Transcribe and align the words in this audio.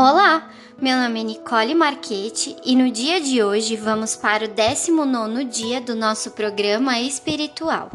Olá, 0.00 0.48
meu 0.80 0.96
nome 0.96 1.18
é 1.18 1.24
Nicole 1.24 1.74
Marchetti 1.74 2.54
e 2.64 2.76
no 2.76 2.88
dia 2.88 3.20
de 3.20 3.42
hoje 3.42 3.74
vamos 3.74 4.14
para 4.14 4.44
o 4.44 4.48
19 4.48 5.44
dia 5.46 5.80
do 5.80 5.96
nosso 5.96 6.30
programa 6.30 7.00
espiritual. 7.00 7.90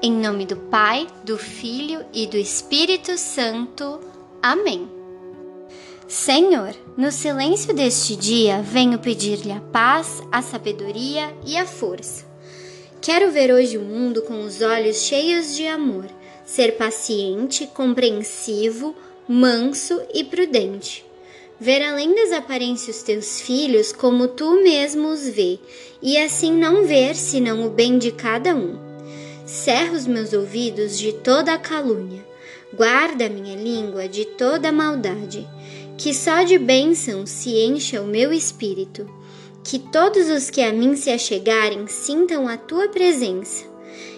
Em 0.00 0.12
nome 0.12 0.46
do 0.46 0.56
Pai, 0.56 1.08
do 1.24 1.36
Filho 1.36 2.06
e 2.14 2.28
do 2.28 2.36
Espírito 2.36 3.18
Santo. 3.18 3.98
Amém. 4.40 4.88
Senhor, 6.06 6.72
no 6.96 7.10
silêncio 7.10 7.74
deste 7.74 8.14
dia 8.14 8.62
venho 8.62 9.00
pedir-lhe 9.00 9.50
a 9.50 9.60
paz, 9.60 10.22
a 10.30 10.40
sabedoria 10.40 11.36
e 11.44 11.56
a 11.56 11.66
força. 11.66 12.24
Quero 13.00 13.32
ver 13.32 13.52
hoje 13.52 13.76
o 13.76 13.82
mundo 13.82 14.22
com 14.22 14.40
os 14.44 14.62
olhos 14.62 15.02
cheios 15.02 15.56
de 15.56 15.66
amor, 15.66 16.06
ser 16.44 16.76
paciente, 16.76 17.66
compreensivo, 17.66 18.94
manso 19.28 20.00
e 20.14 20.22
prudente. 20.22 21.04
Ver 21.58 21.82
além 21.82 22.14
das 22.14 22.32
aparências 22.32 23.02
teus 23.02 23.40
filhos 23.40 23.90
como 23.90 24.28
tu 24.28 24.62
mesmo 24.62 25.08
os 25.08 25.28
vê, 25.28 25.58
e 26.00 26.16
assim 26.18 26.52
não 26.52 26.84
ver 26.84 27.16
senão 27.16 27.66
o 27.66 27.70
bem 27.70 27.98
de 27.98 28.12
cada 28.12 28.54
um. 28.54 28.78
Cerra 29.44 29.92
os 29.92 30.06
meus 30.06 30.32
ouvidos 30.32 30.98
de 30.98 31.12
toda 31.12 31.54
a 31.54 31.58
calúnia, 31.58 32.24
guarda 32.74 33.28
minha 33.28 33.56
língua 33.56 34.08
de 34.08 34.24
toda 34.24 34.68
a 34.68 34.72
maldade, 34.72 35.48
que 35.96 36.12
só 36.14 36.42
de 36.42 36.58
bênção 36.58 37.26
se 37.26 37.50
encha 37.58 38.02
o 38.02 38.06
meu 38.06 38.32
espírito, 38.32 39.08
que 39.64 39.78
todos 39.78 40.28
os 40.28 40.50
que 40.50 40.60
a 40.60 40.72
mim 40.72 40.94
se 40.94 41.10
achegarem 41.10 41.86
sintam 41.88 42.46
a 42.46 42.56
tua 42.56 42.88
presença 42.88 43.75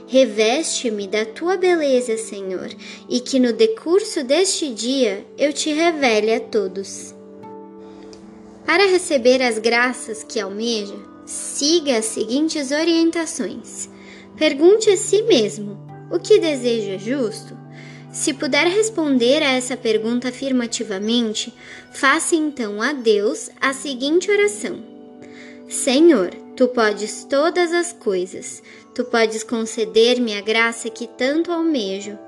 Reveste-me 0.09 1.07
da 1.07 1.27
tua 1.27 1.59
beleza, 1.59 2.17
Senhor, 2.17 2.71
e 3.11 3.21
que 3.21 3.39
no 3.39 3.53
decurso 3.53 4.25
deste 4.25 4.73
dia 4.73 5.27
eu 5.37 5.53
te 5.53 5.71
revele 5.71 6.33
a 6.33 6.41
todos. 6.41 7.15
Para 8.65 8.87
receber 8.87 9.43
as 9.43 9.59
graças 9.59 10.25
que 10.25 10.41
almeja, 10.41 10.97
siga 11.27 11.99
as 11.99 12.07
seguintes 12.07 12.71
orientações. 12.71 13.91
Pergunte 14.35 14.89
a 14.89 14.97
si 14.97 15.21
mesmo: 15.23 15.79
o 16.11 16.19
que 16.19 16.39
deseja 16.39 16.97
justo? 16.97 17.55
Se 18.11 18.33
puder 18.33 18.67
responder 18.67 19.43
a 19.43 19.53
essa 19.53 19.77
pergunta 19.77 20.31
afirmativamente, 20.31 21.53
faça 21.93 22.35
então 22.35 22.81
a 22.81 22.95
Deus 22.95 23.51
a 23.61 23.75
seguinte 23.75 24.31
oração: 24.31 24.83
Senhor, 25.69 26.31
tu 26.57 26.69
podes 26.69 27.25
todas 27.29 27.75
as 27.75 27.93
coisas, 27.93 28.63
tu 28.95 29.05
podes 29.05 29.43
conceder-me 29.45 30.35
a 30.35 30.41
graça 30.41 30.89
que 30.89 31.07
tanto 31.07 31.53
almejo. 31.53 32.19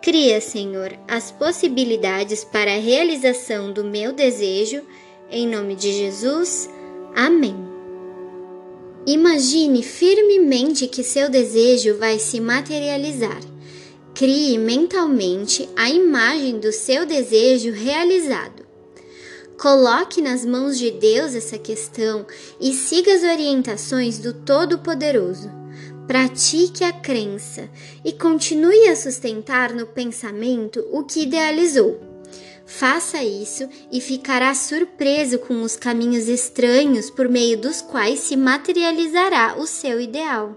Cria, 0.00 0.40
Senhor, 0.40 0.98
as 1.06 1.30
possibilidades 1.30 2.44
para 2.44 2.74
a 2.74 2.78
realização 2.78 3.70
do 3.70 3.84
meu 3.84 4.10
desejo, 4.12 4.80
em 5.30 5.46
nome 5.46 5.74
de 5.74 5.92
Jesus. 5.92 6.70
Amém. 7.14 7.56
Imagine 9.06 9.82
firmemente 9.82 10.86
que 10.86 11.02
seu 11.02 11.28
desejo 11.28 11.98
vai 11.98 12.18
se 12.18 12.40
materializar. 12.40 13.40
Crie 14.14 14.56
mentalmente 14.56 15.68
a 15.76 15.90
imagem 15.90 16.58
do 16.58 16.72
seu 16.72 17.04
desejo 17.04 17.70
realizado. 17.70 18.57
Coloque 19.58 20.22
nas 20.22 20.44
mãos 20.44 20.78
de 20.78 20.92
Deus 20.92 21.34
essa 21.34 21.58
questão 21.58 22.24
e 22.60 22.72
siga 22.72 23.12
as 23.12 23.24
orientações 23.24 24.20
do 24.20 24.32
Todo-Poderoso. 24.32 25.50
Pratique 26.06 26.84
a 26.84 26.92
crença 26.92 27.68
e 28.04 28.12
continue 28.12 28.88
a 28.88 28.94
sustentar 28.94 29.74
no 29.74 29.84
pensamento 29.84 30.86
o 30.92 31.02
que 31.02 31.24
idealizou. 31.24 31.98
Faça 32.64 33.24
isso 33.24 33.68
e 33.90 34.00
ficará 34.00 34.54
surpreso 34.54 35.40
com 35.40 35.62
os 35.62 35.74
caminhos 35.74 36.28
estranhos 36.28 37.10
por 37.10 37.28
meio 37.28 37.58
dos 37.58 37.82
quais 37.82 38.20
se 38.20 38.36
materializará 38.36 39.56
o 39.58 39.66
seu 39.66 40.00
ideal. 40.00 40.56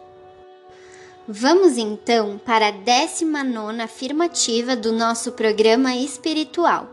Vamos 1.33 1.77
então 1.77 2.37
para 2.45 2.67
a 2.67 2.71
19 2.71 3.81
afirmativa 3.81 4.75
do 4.75 4.91
nosso 4.91 5.31
programa 5.31 5.95
espiritual. 5.95 6.89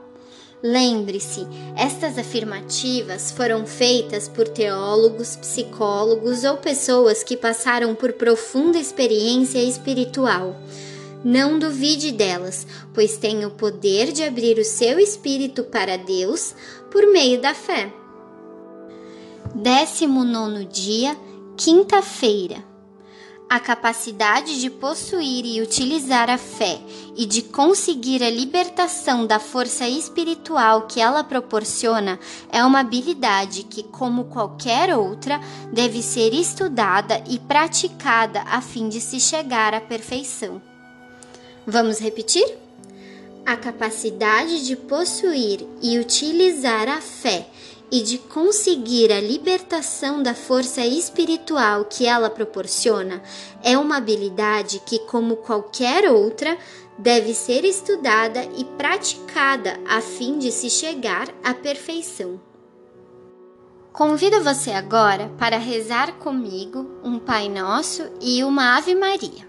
Lembre-se, 0.62 1.44
estas 1.76 2.16
afirmativas 2.16 3.32
foram 3.32 3.66
feitas 3.66 4.28
por 4.28 4.46
teólogos, 4.46 5.34
psicólogos 5.34 6.44
ou 6.44 6.56
pessoas 6.56 7.24
que 7.24 7.36
passaram 7.36 7.96
por 7.96 8.12
profunda 8.12 8.78
experiência 8.78 9.58
espiritual. 9.58 10.54
Não 11.24 11.58
duvide 11.58 12.12
delas, 12.12 12.64
pois 12.94 13.16
têm 13.16 13.44
o 13.44 13.50
poder 13.50 14.12
de 14.12 14.22
abrir 14.22 14.56
o 14.56 14.64
seu 14.64 15.00
espírito 15.00 15.64
para 15.64 15.98
Deus 15.98 16.54
por 16.92 17.10
meio 17.10 17.40
da 17.40 17.54
fé. 17.54 17.92
19 19.52 20.64
dia, 20.66 21.16
quinta-feira 21.56 22.67
a 23.48 23.58
capacidade 23.58 24.60
de 24.60 24.68
possuir 24.68 25.46
e 25.46 25.62
utilizar 25.62 26.28
a 26.28 26.36
fé 26.36 26.78
e 27.16 27.24
de 27.24 27.42
conseguir 27.42 28.22
a 28.22 28.28
libertação 28.28 29.26
da 29.26 29.38
força 29.38 29.88
espiritual 29.88 30.82
que 30.82 31.00
ela 31.00 31.24
proporciona 31.24 32.20
é 32.52 32.62
uma 32.62 32.80
habilidade 32.80 33.62
que, 33.62 33.82
como 33.82 34.24
qualquer 34.24 34.94
outra, 34.94 35.40
deve 35.72 36.02
ser 36.02 36.34
estudada 36.34 37.24
e 37.26 37.38
praticada 37.38 38.42
a 38.42 38.60
fim 38.60 38.88
de 38.88 39.00
se 39.00 39.18
chegar 39.18 39.72
à 39.72 39.80
perfeição. 39.80 40.60
Vamos 41.66 41.98
repetir? 41.98 42.67
A 43.48 43.56
capacidade 43.56 44.66
de 44.66 44.76
possuir 44.76 45.66
e 45.80 45.98
utilizar 45.98 46.86
a 46.86 47.00
fé 47.00 47.48
e 47.90 48.02
de 48.02 48.18
conseguir 48.18 49.10
a 49.10 49.22
libertação 49.22 50.22
da 50.22 50.34
força 50.34 50.84
espiritual 50.84 51.86
que 51.86 52.04
ela 52.04 52.28
proporciona 52.28 53.22
é 53.64 53.78
uma 53.78 53.96
habilidade 53.96 54.82
que, 54.84 54.98
como 54.98 55.36
qualquer 55.36 56.10
outra, 56.12 56.58
deve 56.98 57.32
ser 57.32 57.64
estudada 57.64 58.46
e 58.54 58.66
praticada 58.76 59.80
a 59.88 60.02
fim 60.02 60.38
de 60.38 60.52
se 60.52 60.68
chegar 60.68 61.26
à 61.42 61.54
perfeição. 61.54 62.38
Convido 63.94 64.44
você 64.44 64.72
agora 64.72 65.30
para 65.38 65.56
rezar 65.56 66.18
comigo 66.18 67.00
um 67.02 67.18
Pai 67.18 67.48
Nosso 67.48 68.10
e 68.20 68.44
uma 68.44 68.76
Ave 68.76 68.94
Maria. 68.94 69.48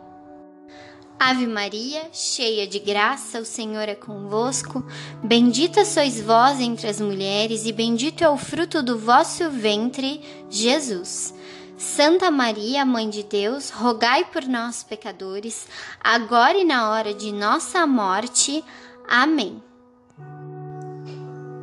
Ave 1.23 1.45
Maria, 1.45 2.09
cheia 2.11 2.65
de 2.65 2.79
graça, 2.79 3.39
o 3.39 3.45
Senhor 3.45 3.87
é 3.87 3.93
convosco. 3.93 4.83
Bendita 5.23 5.85
sois 5.85 6.19
vós 6.19 6.59
entre 6.59 6.87
as 6.87 6.99
mulheres, 6.99 7.63
e 7.67 7.71
bendito 7.71 8.23
é 8.23 8.29
o 8.31 8.37
fruto 8.37 8.81
do 8.81 8.97
vosso 8.97 9.47
ventre, 9.51 10.19
Jesus. 10.49 11.31
Santa 11.77 12.31
Maria, 12.31 12.83
Mãe 12.83 13.07
de 13.07 13.21
Deus, 13.21 13.69
rogai 13.69 14.25
por 14.31 14.45
nós, 14.45 14.81
pecadores, 14.81 15.67
agora 16.03 16.57
e 16.57 16.63
na 16.63 16.89
hora 16.89 17.13
de 17.13 17.31
nossa 17.31 17.85
morte. 17.85 18.63
Amém. 19.07 19.61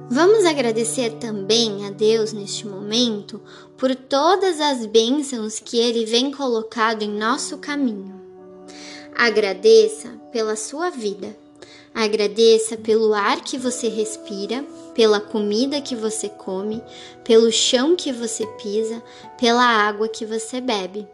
Vamos 0.09 0.45
agradecer 0.45 1.15
também 1.15 1.85
a 1.85 1.91
Deus 1.91 2.33
neste 2.33 2.65
momento 2.65 3.43
por 3.77 3.93
todas 3.97 4.61
as 4.61 4.87
bênçãos 4.87 5.59
que 5.59 5.79
Ele 5.79 6.07
vem 6.07 6.31
colocado 6.31 7.03
em 7.03 7.11
nosso 7.11 7.59
caminho. 7.59 8.18
Agradeça 9.21 10.11
pela 10.31 10.55
sua 10.55 10.91
vida. 10.91 11.37
Agradeça 11.93 12.77
pelo 12.77 13.13
ar 13.13 13.41
que 13.41 13.59
você 13.59 13.89
respira, 13.89 14.65
pela 14.95 15.21
comida 15.21 15.81
que 15.81 15.97
você 15.97 16.29
come, 16.29 16.81
pelo 17.25 17.51
chão 17.51 17.97
que 17.97 18.13
você 18.13 18.47
pisa, 18.63 19.03
pela 19.37 19.65
água 19.65 20.07
que 20.07 20.25
você 20.25 20.61
bebe. 20.61 21.05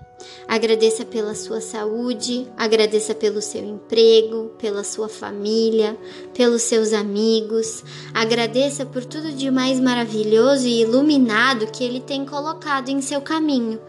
Agradeça 0.47 1.03
pela 1.07 1.35
sua 1.35 1.63
saúde, 1.63 2.47
agradeça 2.59 3.15
pelo 3.15 3.41
seu 3.41 3.65
emprego, 3.65 4.51
pela 4.59 4.85
sua 4.85 5.09
família, 5.09 5.97
pelos 6.35 6.61
seus 6.61 6.93
amigos. 6.93 7.83
Agradeça 8.13 8.85
por 8.85 9.03
tudo 9.07 9.33
de 9.33 9.51
mais 9.51 9.81
maravilhoso 9.81 10.67
e 10.67 10.83
iluminado 10.83 11.73
que 11.73 11.83
ele 11.83 12.01
tem 12.01 12.27
colocado 12.27 12.91
em 12.91 13.01
seu 13.01 13.23
caminho 13.23 13.81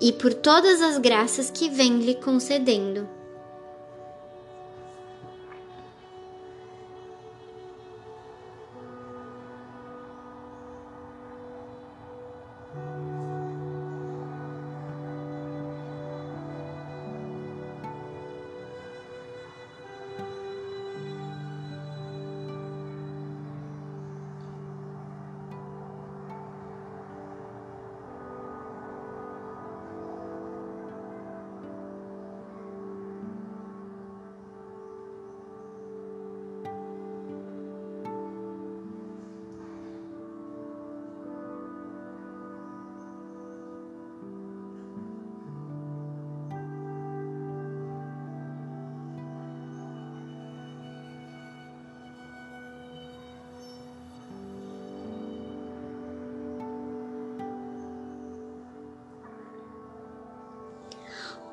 e 0.00 0.12
por 0.12 0.34
todas 0.34 0.82
as 0.82 0.98
graças 0.98 1.52
que 1.52 1.68
vem 1.68 2.00
lhe 2.00 2.16
concedendo. 2.16 3.19